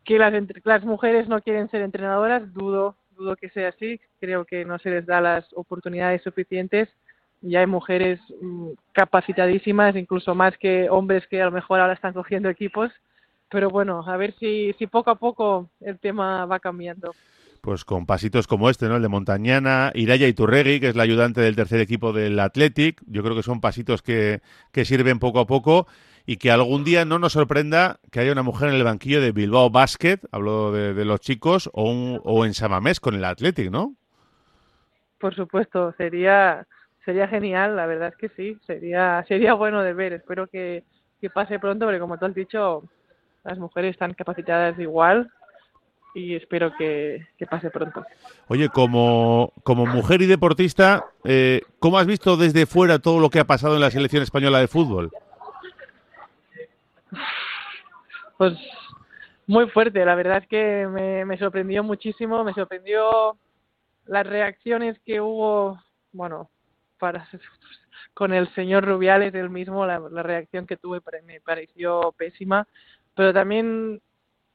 que 0.03 0.19
las, 0.19 0.33
las 0.63 0.85
mujeres 0.85 1.27
no 1.27 1.41
quieren 1.41 1.69
ser 1.69 1.81
entrenadoras, 1.81 2.53
dudo 2.53 2.95
dudo 3.15 3.35
que 3.35 3.49
sea 3.49 3.69
así. 3.69 3.99
Creo 4.19 4.45
que 4.45 4.65
no 4.65 4.77
se 4.79 4.89
les 4.89 5.05
da 5.05 5.21
las 5.21 5.45
oportunidades 5.53 6.21
suficientes 6.23 6.89
y 7.41 7.55
hay 7.55 7.67
mujeres 7.67 8.19
mm, 8.41 8.69
capacitadísimas, 8.91 9.95
incluso 9.95 10.35
más 10.35 10.57
que 10.57 10.89
hombres 10.89 11.27
que 11.27 11.41
a 11.41 11.45
lo 11.45 11.51
mejor 11.51 11.79
ahora 11.79 11.93
están 11.93 12.13
cogiendo 12.13 12.49
equipos. 12.49 12.91
Pero 13.49 13.69
bueno, 13.69 14.03
a 14.05 14.17
ver 14.17 14.33
si, 14.39 14.73
si 14.79 14.87
poco 14.87 15.11
a 15.11 15.15
poco 15.15 15.69
el 15.81 15.99
tema 15.99 16.45
va 16.45 16.59
cambiando 16.59 17.13
pues 17.65 17.83
con 17.83 18.05
pasitos 18.05 18.45
como 18.45 18.69
este, 18.69 18.87
¿no? 18.87 18.97
El 18.97 19.01
de 19.01 19.07
Montañana, 19.07 19.91
Iraya 19.95 20.27
Iturregui, 20.27 20.79
que 20.79 20.89
es 20.89 20.95
la 20.95 21.01
ayudante 21.01 21.41
del 21.41 21.55
tercer 21.55 21.81
equipo 21.81 22.13
del 22.13 22.39
Athletic. 22.39 23.01
Yo 23.07 23.23
creo 23.23 23.35
que 23.35 23.41
son 23.41 23.59
pasitos 23.59 24.03
que, 24.03 24.41
que 24.71 24.85
sirven 24.85 25.17
poco 25.17 25.39
a 25.39 25.47
poco 25.47 25.87
y 26.25 26.37
que 26.37 26.51
algún 26.51 26.83
día 26.83 27.05
no 27.05 27.19
nos 27.19 27.33
sorprenda 27.33 27.99
que 28.11 28.19
haya 28.19 28.31
una 28.31 28.43
mujer 28.43 28.69
en 28.69 28.75
el 28.75 28.83
banquillo 28.83 29.21
de 29.21 29.31
Bilbao 29.31 29.69
Basket, 29.69 30.19
hablo 30.31 30.71
de, 30.71 31.05
los 31.05 31.19
chicos, 31.19 31.69
o, 31.73 31.89
un, 31.89 32.19
o 32.23 32.45
en 32.45 32.53
Samamés 32.53 32.99
con 32.99 33.15
el 33.15 33.25
Athletic, 33.25 33.69
¿no? 33.69 33.95
Por 35.19 35.35
supuesto, 35.35 35.93
sería 35.97 36.65
sería 37.03 37.27
genial, 37.27 37.75
la 37.75 37.85
verdad 37.85 38.09
es 38.09 38.15
que 38.15 38.29
sí, 38.29 38.57
sería 38.65 39.23
sería 39.27 39.53
bueno 39.53 39.83
de 39.83 39.93
ver. 39.93 40.13
Espero 40.13 40.47
que, 40.47 40.83
que 41.21 41.29
pase 41.29 41.59
pronto, 41.59 41.85
porque 41.85 41.99
como 41.99 42.17
tú 42.17 42.25
has 42.25 42.33
dicho, 42.33 42.83
las 43.43 43.59
mujeres 43.59 43.91
están 43.91 44.13
capacitadas 44.13 44.77
igual 44.79 45.31
y 46.15 46.33
espero 46.35 46.73
que, 46.77 47.27
pase 47.49 47.69
pronto. 47.69 48.03
Oye, 48.47 48.69
como, 48.69 49.51
como 49.63 49.85
mujer 49.85 50.21
y 50.21 50.25
deportista, 50.25 51.05
eh, 51.25 51.61
¿cómo 51.79 51.99
has 51.99 52.07
visto 52.07 52.37
desde 52.37 52.65
fuera 52.65 52.99
todo 52.99 53.19
lo 53.19 53.29
que 53.29 53.39
ha 53.39 53.45
pasado 53.45 53.75
en 53.75 53.81
la 53.81 53.91
selección 53.91 54.23
española 54.23 54.59
de 54.59 54.67
fútbol? 54.67 55.11
Pues 58.37 58.53
muy 59.47 59.69
fuerte, 59.69 60.03
la 60.03 60.15
verdad 60.15 60.39
es 60.39 60.47
que 60.47 60.87
me, 61.25 61.37
sorprendió 61.37 61.83
muchísimo, 61.83 62.43
me 62.43 62.53
sorprendió 62.53 63.37
las 64.05 64.25
reacciones 64.25 64.99
que 65.05 65.21
hubo, 65.21 65.79
bueno, 66.11 66.49
para 66.99 67.27
con 68.13 68.33
el 68.33 68.53
señor 68.55 68.85
Rubiales, 68.85 69.33
el 69.35 69.49
mismo, 69.49 69.85
la, 69.85 69.99
reacción 70.23 70.65
que 70.65 70.77
tuve 70.77 71.01
me 71.25 71.41
pareció 71.41 72.13
pésima, 72.17 72.67
pero 73.15 73.33
también 73.33 74.01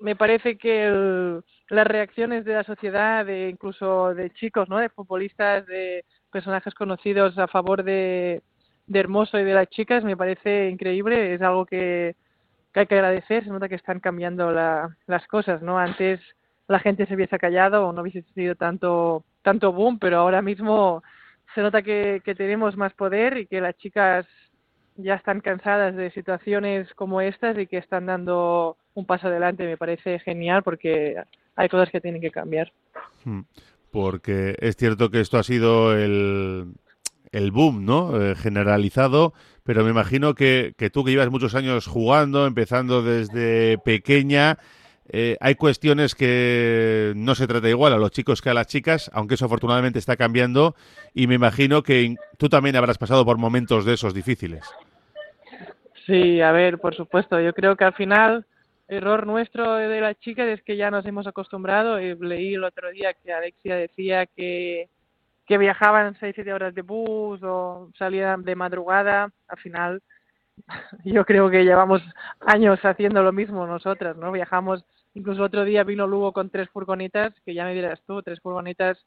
me 0.00 0.16
parece 0.16 0.56
que 0.56 1.40
las 1.68 1.86
reacciones 1.86 2.44
de 2.44 2.54
la 2.54 2.64
sociedad, 2.64 3.24
de 3.24 3.48
incluso 3.50 4.14
de 4.14 4.30
chicos, 4.30 4.68
¿no? 4.68 4.78
De 4.78 4.88
futbolistas, 4.88 5.66
de 5.66 6.04
personajes 6.32 6.74
conocidos 6.74 7.36
a 7.38 7.46
favor 7.48 7.84
de, 7.84 8.42
de 8.86 8.98
Hermoso 8.98 9.38
y 9.38 9.44
de 9.44 9.54
las 9.54 9.68
chicas, 9.68 10.02
me 10.02 10.16
parece 10.16 10.68
increíble. 10.70 11.34
Es 11.34 11.42
algo 11.42 11.66
que, 11.66 12.16
hay 12.74 12.86
que 12.86 12.94
agradecer. 12.94 13.42
Se 13.44 13.50
nota 13.50 13.68
que 13.68 13.74
están 13.74 13.98
cambiando 13.98 14.52
las 14.52 15.26
cosas, 15.28 15.60
¿no? 15.62 15.78
Antes 15.78 16.20
la 16.68 16.78
gente 16.78 17.06
se 17.06 17.14
hubiese 17.16 17.38
callado 17.38 17.88
o 17.88 17.92
no 17.92 18.02
hubiese 18.02 18.22
sido 18.34 18.54
tanto 18.54 19.24
tanto 19.42 19.72
boom, 19.72 19.98
pero 19.98 20.18
ahora 20.18 20.42
mismo 20.42 21.02
se 21.54 21.62
nota 21.62 21.82
que, 21.82 22.22
que 22.24 22.34
tenemos 22.34 22.76
más 22.76 22.92
poder 22.92 23.38
y 23.38 23.46
que 23.46 23.60
las 23.60 23.76
chicas 23.78 24.26
ya 24.96 25.14
están 25.14 25.40
cansadas 25.40 25.96
de 25.96 26.10
situaciones 26.10 26.92
como 26.94 27.20
estas 27.20 27.58
y 27.58 27.66
que 27.66 27.78
están 27.78 28.06
dando 28.06 28.76
un 28.94 29.06
paso 29.06 29.28
adelante. 29.28 29.64
Me 29.64 29.76
parece 29.76 30.18
genial 30.20 30.62
porque 30.62 31.16
hay 31.56 31.68
cosas 31.68 31.90
que 31.90 32.00
tienen 32.00 32.20
que 32.20 32.30
cambiar. 32.30 32.72
Hmm. 33.24 33.40
Porque 33.90 34.54
es 34.60 34.76
cierto 34.76 35.10
que 35.10 35.20
esto 35.20 35.38
ha 35.38 35.42
sido 35.42 35.96
el, 35.96 36.74
el 37.32 37.50
boom, 37.52 37.84
¿no? 37.84 38.20
Eh, 38.20 38.34
generalizado, 38.34 39.32
pero 39.64 39.84
me 39.84 39.90
imagino 39.90 40.34
que, 40.34 40.74
que 40.76 40.90
tú 40.90 41.04
que 41.04 41.12
llevas 41.12 41.30
muchos 41.30 41.54
años 41.54 41.86
jugando, 41.86 42.46
empezando 42.46 43.02
desde 43.02 43.78
pequeña, 43.78 44.58
eh, 45.12 45.36
hay 45.40 45.56
cuestiones 45.56 46.14
que 46.14 47.12
no 47.16 47.34
se 47.34 47.48
trata 47.48 47.68
igual 47.68 47.92
a 47.92 47.98
los 47.98 48.12
chicos 48.12 48.40
que 48.40 48.50
a 48.50 48.54
las 48.54 48.68
chicas, 48.68 49.10
aunque 49.12 49.34
eso 49.34 49.46
afortunadamente 49.46 49.98
está 49.98 50.16
cambiando 50.16 50.76
y 51.14 51.26
me 51.26 51.34
imagino 51.34 51.82
que 51.82 52.14
tú 52.38 52.48
también 52.48 52.76
habrás 52.76 52.96
pasado 52.96 53.24
por 53.24 53.36
momentos 53.36 53.84
de 53.84 53.94
esos 53.94 54.14
difíciles. 54.14 54.64
Sí, 56.06 56.40
a 56.40 56.52
ver, 56.52 56.78
por 56.78 56.94
supuesto. 56.94 57.40
Yo 57.40 57.52
creo 57.54 57.74
que 57.76 57.84
al 57.84 57.94
final, 57.94 58.46
error 58.86 59.26
nuestro 59.26 59.74
de 59.74 60.00
las 60.00 60.18
chicas 60.20 60.46
es 60.46 60.62
que 60.62 60.76
ya 60.76 60.92
nos 60.92 61.04
hemos 61.06 61.26
acostumbrado. 61.26 62.00
Y 62.00 62.14
leí 62.16 62.54
el 62.54 62.64
otro 62.64 62.90
día 62.90 63.14
que 63.14 63.32
Alexia 63.32 63.76
decía 63.76 64.26
que, 64.26 64.88
que 65.50 65.58
viajaban 65.58 66.16
seis, 66.20 66.32
siete 66.36 66.52
horas 66.52 66.76
de 66.76 66.82
bus 66.82 67.42
o 67.42 67.90
salían 67.98 68.44
de 68.44 68.54
madrugada. 68.54 69.32
Al 69.48 69.58
final, 69.58 70.00
yo 71.04 71.24
creo 71.24 71.50
que 71.50 71.64
llevamos 71.64 72.02
años 72.38 72.78
haciendo 72.84 73.20
lo 73.24 73.32
mismo 73.32 73.66
nosotras, 73.66 74.16
¿no? 74.16 74.30
Viajamos, 74.30 74.84
incluso 75.12 75.42
otro 75.42 75.64
día 75.64 75.82
vino 75.82 76.06
Lugo 76.06 76.32
con 76.32 76.50
tres 76.50 76.70
furgonitas, 76.70 77.34
que 77.44 77.52
ya 77.52 77.64
me 77.64 77.74
dirás 77.74 78.00
tú, 78.06 78.22
tres 78.22 78.38
furgonitas 78.40 79.04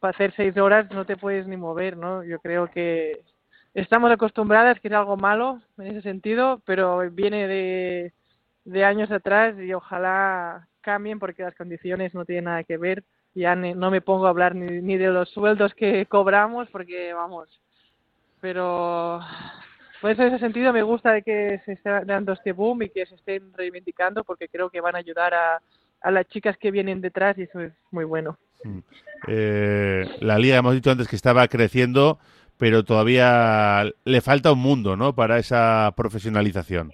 para 0.00 0.10
hacer 0.10 0.34
seis 0.34 0.56
horas 0.56 0.90
no 0.90 1.06
te 1.06 1.16
puedes 1.16 1.46
ni 1.46 1.56
mover, 1.56 1.96
¿no? 1.96 2.24
Yo 2.24 2.40
creo 2.40 2.66
que 2.72 3.22
estamos 3.72 4.10
acostumbradas, 4.10 4.80
que 4.80 4.88
es 4.88 4.94
algo 4.94 5.16
malo 5.16 5.62
en 5.78 5.86
ese 5.86 6.02
sentido, 6.02 6.60
pero 6.66 7.08
viene 7.12 7.46
de, 7.46 8.12
de 8.64 8.84
años 8.84 9.12
atrás 9.12 9.54
y 9.60 9.72
ojalá 9.72 10.66
cambien 10.80 11.20
porque 11.20 11.44
las 11.44 11.54
condiciones 11.54 12.14
no 12.14 12.24
tienen 12.24 12.46
nada 12.46 12.64
que 12.64 12.78
ver. 12.78 13.04
Ya 13.34 13.56
no 13.56 13.90
me 13.90 14.00
pongo 14.00 14.26
a 14.26 14.30
hablar 14.30 14.54
ni, 14.54 14.80
ni 14.80 14.96
de 14.96 15.08
los 15.08 15.28
sueldos 15.30 15.74
que 15.74 16.06
cobramos 16.06 16.68
porque 16.70 17.12
vamos, 17.12 17.48
pero 18.40 19.20
pues 20.00 20.18
en 20.18 20.28
ese 20.28 20.38
sentido 20.38 20.72
me 20.72 20.82
gusta 20.82 21.12
de 21.12 21.22
que 21.22 21.60
se 21.64 21.72
esté 21.72 21.90
dando 22.04 22.32
este 22.32 22.52
boom 22.52 22.82
y 22.82 22.90
que 22.90 23.06
se 23.06 23.14
estén 23.16 23.52
reivindicando 23.54 24.22
porque 24.22 24.48
creo 24.48 24.70
que 24.70 24.80
van 24.80 24.94
a 24.94 24.98
ayudar 24.98 25.34
a, 25.34 25.60
a 26.00 26.10
las 26.10 26.28
chicas 26.28 26.56
que 26.58 26.70
vienen 26.70 27.00
detrás 27.00 27.36
y 27.38 27.42
eso 27.42 27.60
es 27.60 27.72
muy 27.90 28.04
bueno. 28.04 28.38
Mm. 28.62 28.78
Eh, 29.26 30.08
la 30.20 30.38
liga 30.38 30.58
hemos 30.58 30.74
dicho 30.74 30.90
antes 30.90 31.08
que 31.08 31.16
estaba 31.16 31.48
creciendo 31.48 32.18
pero 32.58 32.84
todavía 32.84 33.84
le 34.04 34.20
falta 34.20 34.52
un 34.52 34.60
mundo, 34.60 34.96
¿no? 34.96 35.14
Para 35.14 35.38
esa 35.38 35.92
profesionalización. 35.96 36.92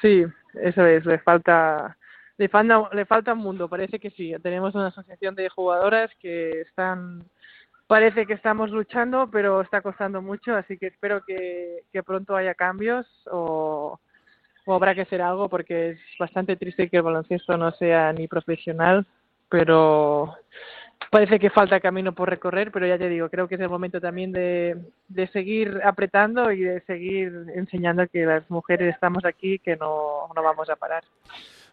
Sí, 0.00 0.24
eso 0.62 0.84
es, 0.84 1.04
le 1.06 1.18
falta, 1.18 1.96
le 2.38 2.48
falta, 2.48 2.88
le 2.92 3.04
falta 3.06 3.32
un 3.32 3.40
mundo, 3.40 3.68
parece 3.68 3.98
que 3.98 4.10
sí. 4.10 4.34
Tenemos 4.42 4.74
una 4.74 4.88
asociación 4.88 5.34
de 5.34 5.48
jugadoras 5.48 6.10
que 6.20 6.62
están, 6.62 7.24
parece 7.86 8.26
que 8.26 8.34
estamos 8.34 8.70
luchando, 8.70 9.28
pero 9.30 9.60
está 9.60 9.80
costando 9.80 10.20
mucho, 10.20 10.54
así 10.54 10.76
que 10.78 10.88
espero 10.88 11.22
que, 11.24 11.84
que 11.92 12.02
pronto 12.02 12.36
haya 12.36 12.54
cambios 12.54 13.06
o, 13.30 13.98
o 14.66 14.74
habrá 14.74 14.94
que 14.94 15.02
hacer 15.02 15.22
algo 15.22 15.48
porque 15.48 15.90
es 15.90 15.98
bastante 16.18 16.56
triste 16.56 16.88
que 16.88 16.98
el 16.98 17.02
baloncesto 17.02 17.56
no 17.56 17.70
sea 17.72 18.12
ni 18.12 18.28
profesional, 18.28 19.06
pero 19.48 20.34
parece 21.10 21.38
que 21.38 21.50
falta 21.50 21.80
camino 21.80 22.12
por 22.12 22.28
recorrer, 22.28 22.70
pero 22.70 22.86
ya 22.86 22.98
te 22.98 23.08
digo, 23.08 23.30
creo 23.30 23.48
que 23.48 23.54
es 23.54 23.60
el 23.60 23.68
momento 23.68 24.00
también 24.00 24.32
de, 24.32 24.76
de 25.08 25.26
seguir 25.28 25.80
apretando 25.84 26.50
y 26.52 26.60
de 26.60 26.80
seguir 26.82 27.46
enseñando 27.54 28.06
que 28.08 28.26
las 28.26 28.50
mujeres 28.50 28.94
estamos 28.94 29.24
aquí, 29.24 29.58
que 29.58 29.76
no, 29.76 30.28
no 30.34 30.42
vamos 30.42 30.68
a 30.68 30.76
parar. 30.76 31.04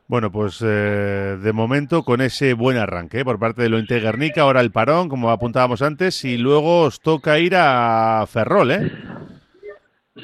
Bueno, 0.08 0.32
pues 0.32 0.62
eh, 0.62 1.38
de 1.42 1.54
momento 1.54 2.04
con 2.04 2.22
ese 2.22 2.54
buen 2.54 2.78
arranque 2.78 3.22
¿eh? 3.22 3.26
por 3.26 3.40
parte 3.40 3.62
de 3.64 3.70
lo 3.70 3.82
Guernica, 3.82 4.42
ahora 4.42 4.62
el 4.62 4.72
parón, 4.72 5.10
como 5.10 5.32
apuntábamos 5.32 5.82
antes, 5.82 6.24
y 6.26 6.38
luego 6.38 6.82
os 6.82 7.00
toca 7.00 7.40
ir 7.40 7.56
a 7.56 8.26
Ferrol, 8.28 8.72
¿eh? 8.72 8.92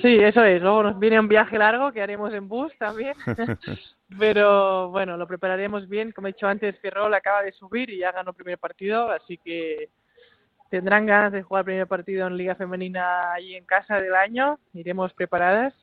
Sí, 0.02 0.20
eso 0.20 0.44
es. 0.44 0.62
Luego 0.62 0.84
nos 0.84 1.00
viene 1.00 1.20
un 1.20 1.28
viaje 1.28 1.58
largo 1.58 1.92
que 1.92 2.02
haremos 2.02 2.34
en 2.34 2.48
bus 2.48 2.72
también. 2.78 3.16
Pero 4.20 4.90
bueno, 4.90 5.18
lo 5.18 5.28
prepararemos 5.28 5.90
bien. 5.90 6.12
Como 6.12 6.28
he 6.28 6.34
dicho 6.34 6.48
antes, 6.48 6.80
Ferrol 6.80 7.14
acaba 7.14 7.42
de 7.42 7.52
subir 7.54 7.90
y 7.90 8.00
ya 8.00 8.12
ganó 8.12 8.32
el 8.32 8.36
primer 8.36 8.60
partido, 8.60 9.10
así 9.10 9.38
que 9.38 9.90
tendrán 10.70 11.08
ganas 11.08 11.32
de 11.32 11.42
jugar 11.42 11.62
el 11.62 11.66
primer 11.66 11.88
partido 11.88 12.28
en 12.28 12.38
Liga 12.38 12.56
Femenina 12.56 13.34
allí 13.34 13.56
en 13.56 13.66
casa 13.66 14.00
del 14.00 14.14
año. 14.14 14.60
Iremos 14.74 15.14
preparadas 15.14 15.74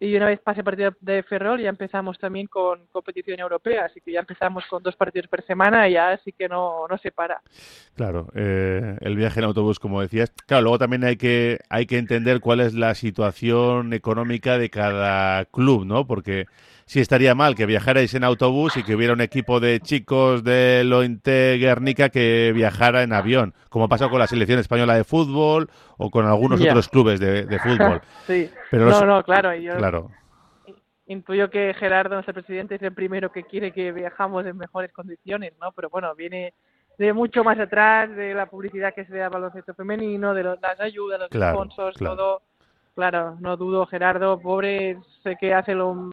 y 0.00 0.16
una 0.16 0.26
vez 0.26 0.40
pase 0.40 0.60
el 0.60 0.64
partido 0.64 0.92
de 1.00 1.22
Ferrol 1.22 1.60
ya 1.60 1.68
empezamos 1.68 2.18
también 2.18 2.46
con 2.46 2.86
competición 2.92 3.40
europea, 3.40 3.86
así 3.86 4.00
que 4.00 4.12
ya 4.12 4.20
empezamos 4.20 4.64
con 4.66 4.82
dos 4.82 4.96
partidos 4.96 5.28
por 5.28 5.44
semana 5.44 5.88
y 5.88 5.92
ya 5.92 6.10
así 6.10 6.32
que 6.32 6.48
no, 6.48 6.86
no 6.88 6.98
se 6.98 7.12
para. 7.12 7.40
Claro, 7.94 8.28
eh, 8.34 8.96
el 9.00 9.16
viaje 9.16 9.40
en 9.40 9.46
autobús, 9.46 9.78
como 9.78 10.00
decías. 10.00 10.30
Claro, 10.46 10.62
luego 10.62 10.78
también 10.78 11.04
hay 11.04 11.16
que, 11.16 11.60
hay 11.68 11.86
que 11.86 11.98
entender 11.98 12.40
cuál 12.40 12.60
es 12.60 12.74
la 12.74 12.94
situación 12.94 13.92
económica 13.92 14.58
de 14.58 14.70
cada 14.70 15.44
club, 15.46 15.84
¿no? 15.84 16.06
Porque 16.06 16.46
sí 16.86 17.00
estaría 17.00 17.34
mal 17.34 17.54
que 17.54 17.66
viajarais 17.66 18.14
en 18.14 18.24
autobús 18.24 18.76
y 18.76 18.82
que 18.82 18.94
hubiera 18.94 19.12
un 19.12 19.20
equipo 19.20 19.60
de 19.60 19.80
chicos 19.80 20.44
de 20.44 20.82
Lointe 20.84 21.56
Guernica 21.58 22.08
que 22.08 22.52
viajara 22.54 23.02
en 23.02 23.12
avión, 23.12 23.54
como 23.68 23.88
pasa 23.88 24.08
con 24.08 24.18
la 24.18 24.26
selección 24.26 24.58
española 24.58 24.94
de 24.94 25.04
fútbol 25.04 25.70
o 25.96 26.10
con 26.10 26.26
algunos 26.26 26.60
otros 26.60 26.88
clubes 26.88 27.20
de, 27.20 27.58
fútbol. 27.58 28.00
sí, 28.26 28.50
Pero 28.70 28.86
no, 28.86 29.04
no, 29.04 29.22
claro. 29.22 29.54
Yo 29.54 29.76
claro. 29.76 30.10
Intuyo 31.06 31.50
que 31.50 31.74
Gerardo, 31.74 32.14
nuestro 32.14 32.32
presidente, 32.32 32.76
es 32.76 32.82
el 32.82 32.94
primero 32.94 33.30
que 33.30 33.44
quiere 33.44 33.72
que 33.72 33.92
viajamos 33.92 34.46
en 34.46 34.56
mejores 34.56 34.90
condiciones, 34.90 35.52
¿no? 35.60 35.70
Pero 35.72 35.90
bueno, 35.90 36.14
viene 36.14 36.54
de 36.96 37.12
mucho 37.12 37.44
más 37.44 37.58
atrás, 37.58 38.14
de 38.16 38.32
la 38.32 38.46
publicidad 38.46 38.94
que 38.94 39.04
se 39.04 39.16
da 39.16 39.26
al 39.26 39.32
baloncesto 39.32 39.74
femenino, 39.74 40.32
de 40.32 40.44
las 40.44 40.80
ayudas, 40.80 41.20
los 41.20 41.28
sponsors, 41.28 41.98
todo 41.98 42.40
Claro, 42.94 43.36
no 43.40 43.56
dudo, 43.56 43.86
Gerardo, 43.86 44.38
pobre, 44.38 44.98
sé 45.24 45.36
que 45.36 45.52
hace 45.52 45.74
lo, 45.74 46.10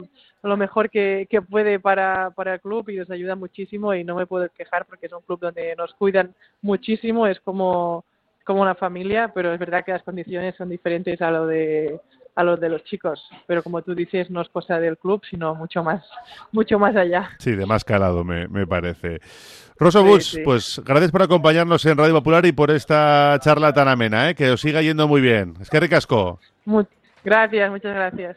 lo 0.48 0.56
mejor 0.56 0.90
que, 0.90 1.26
que 1.30 1.42
puede 1.42 1.78
para, 1.78 2.30
para 2.30 2.54
el 2.54 2.60
club 2.60 2.88
y 2.88 2.96
nos 2.96 3.10
ayuda 3.10 3.36
muchísimo 3.36 3.94
y 3.94 4.04
no 4.04 4.16
me 4.16 4.26
puedo 4.26 4.48
quejar 4.50 4.86
porque 4.86 5.06
es 5.06 5.12
un 5.12 5.22
club 5.22 5.40
donde 5.40 5.74
nos 5.76 5.94
cuidan 5.94 6.34
muchísimo, 6.60 7.26
es 7.26 7.40
como 7.40 8.04
como 8.44 8.62
una 8.62 8.74
familia, 8.74 9.30
pero 9.32 9.52
es 9.52 9.58
verdad 9.58 9.84
que 9.84 9.92
las 9.92 10.02
condiciones 10.02 10.56
son 10.56 10.68
diferentes 10.68 11.20
a 11.22 11.30
lo 11.30 11.46
de 11.46 12.00
a 12.34 12.44
los 12.44 12.58
de 12.58 12.70
los 12.70 12.82
chicos, 12.84 13.22
pero 13.46 13.62
como 13.62 13.82
tú 13.82 13.94
dices, 13.94 14.30
no 14.30 14.40
es 14.40 14.48
cosa 14.48 14.80
del 14.80 14.96
club, 14.96 15.22
sino 15.28 15.54
mucho 15.54 15.84
más, 15.84 16.02
mucho 16.50 16.78
más 16.78 16.96
allá. 16.96 17.28
Sí, 17.38 17.52
de 17.52 17.66
más 17.66 17.84
calado 17.84 18.24
me, 18.24 18.48
me 18.48 18.66
parece. 18.66 19.20
Pues 20.44 20.80
gracias 20.84 21.10
por 21.10 21.22
acompañarnos 21.22 21.84
en 21.86 21.98
Radio 21.98 22.14
Popular 22.14 22.46
y 22.46 22.52
por 22.52 22.70
esta 22.70 23.36
charla 23.40 23.72
tan 23.72 23.88
amena, 23.88 24.30
¿eh? 24.30 24.34
que 24.34 24.50
os 24.50 24.60
siga 24.60 24.80
yendo 24.80 25.08
muy 25.08 25.20
bien. 25.20 25.54
Es 25.60 25.68
que 25.68 25.80
ricasco. 25.80 26.38
gracias, 27.24 27.70
muchas 27.70 27.94
gracias. 27.94 28.36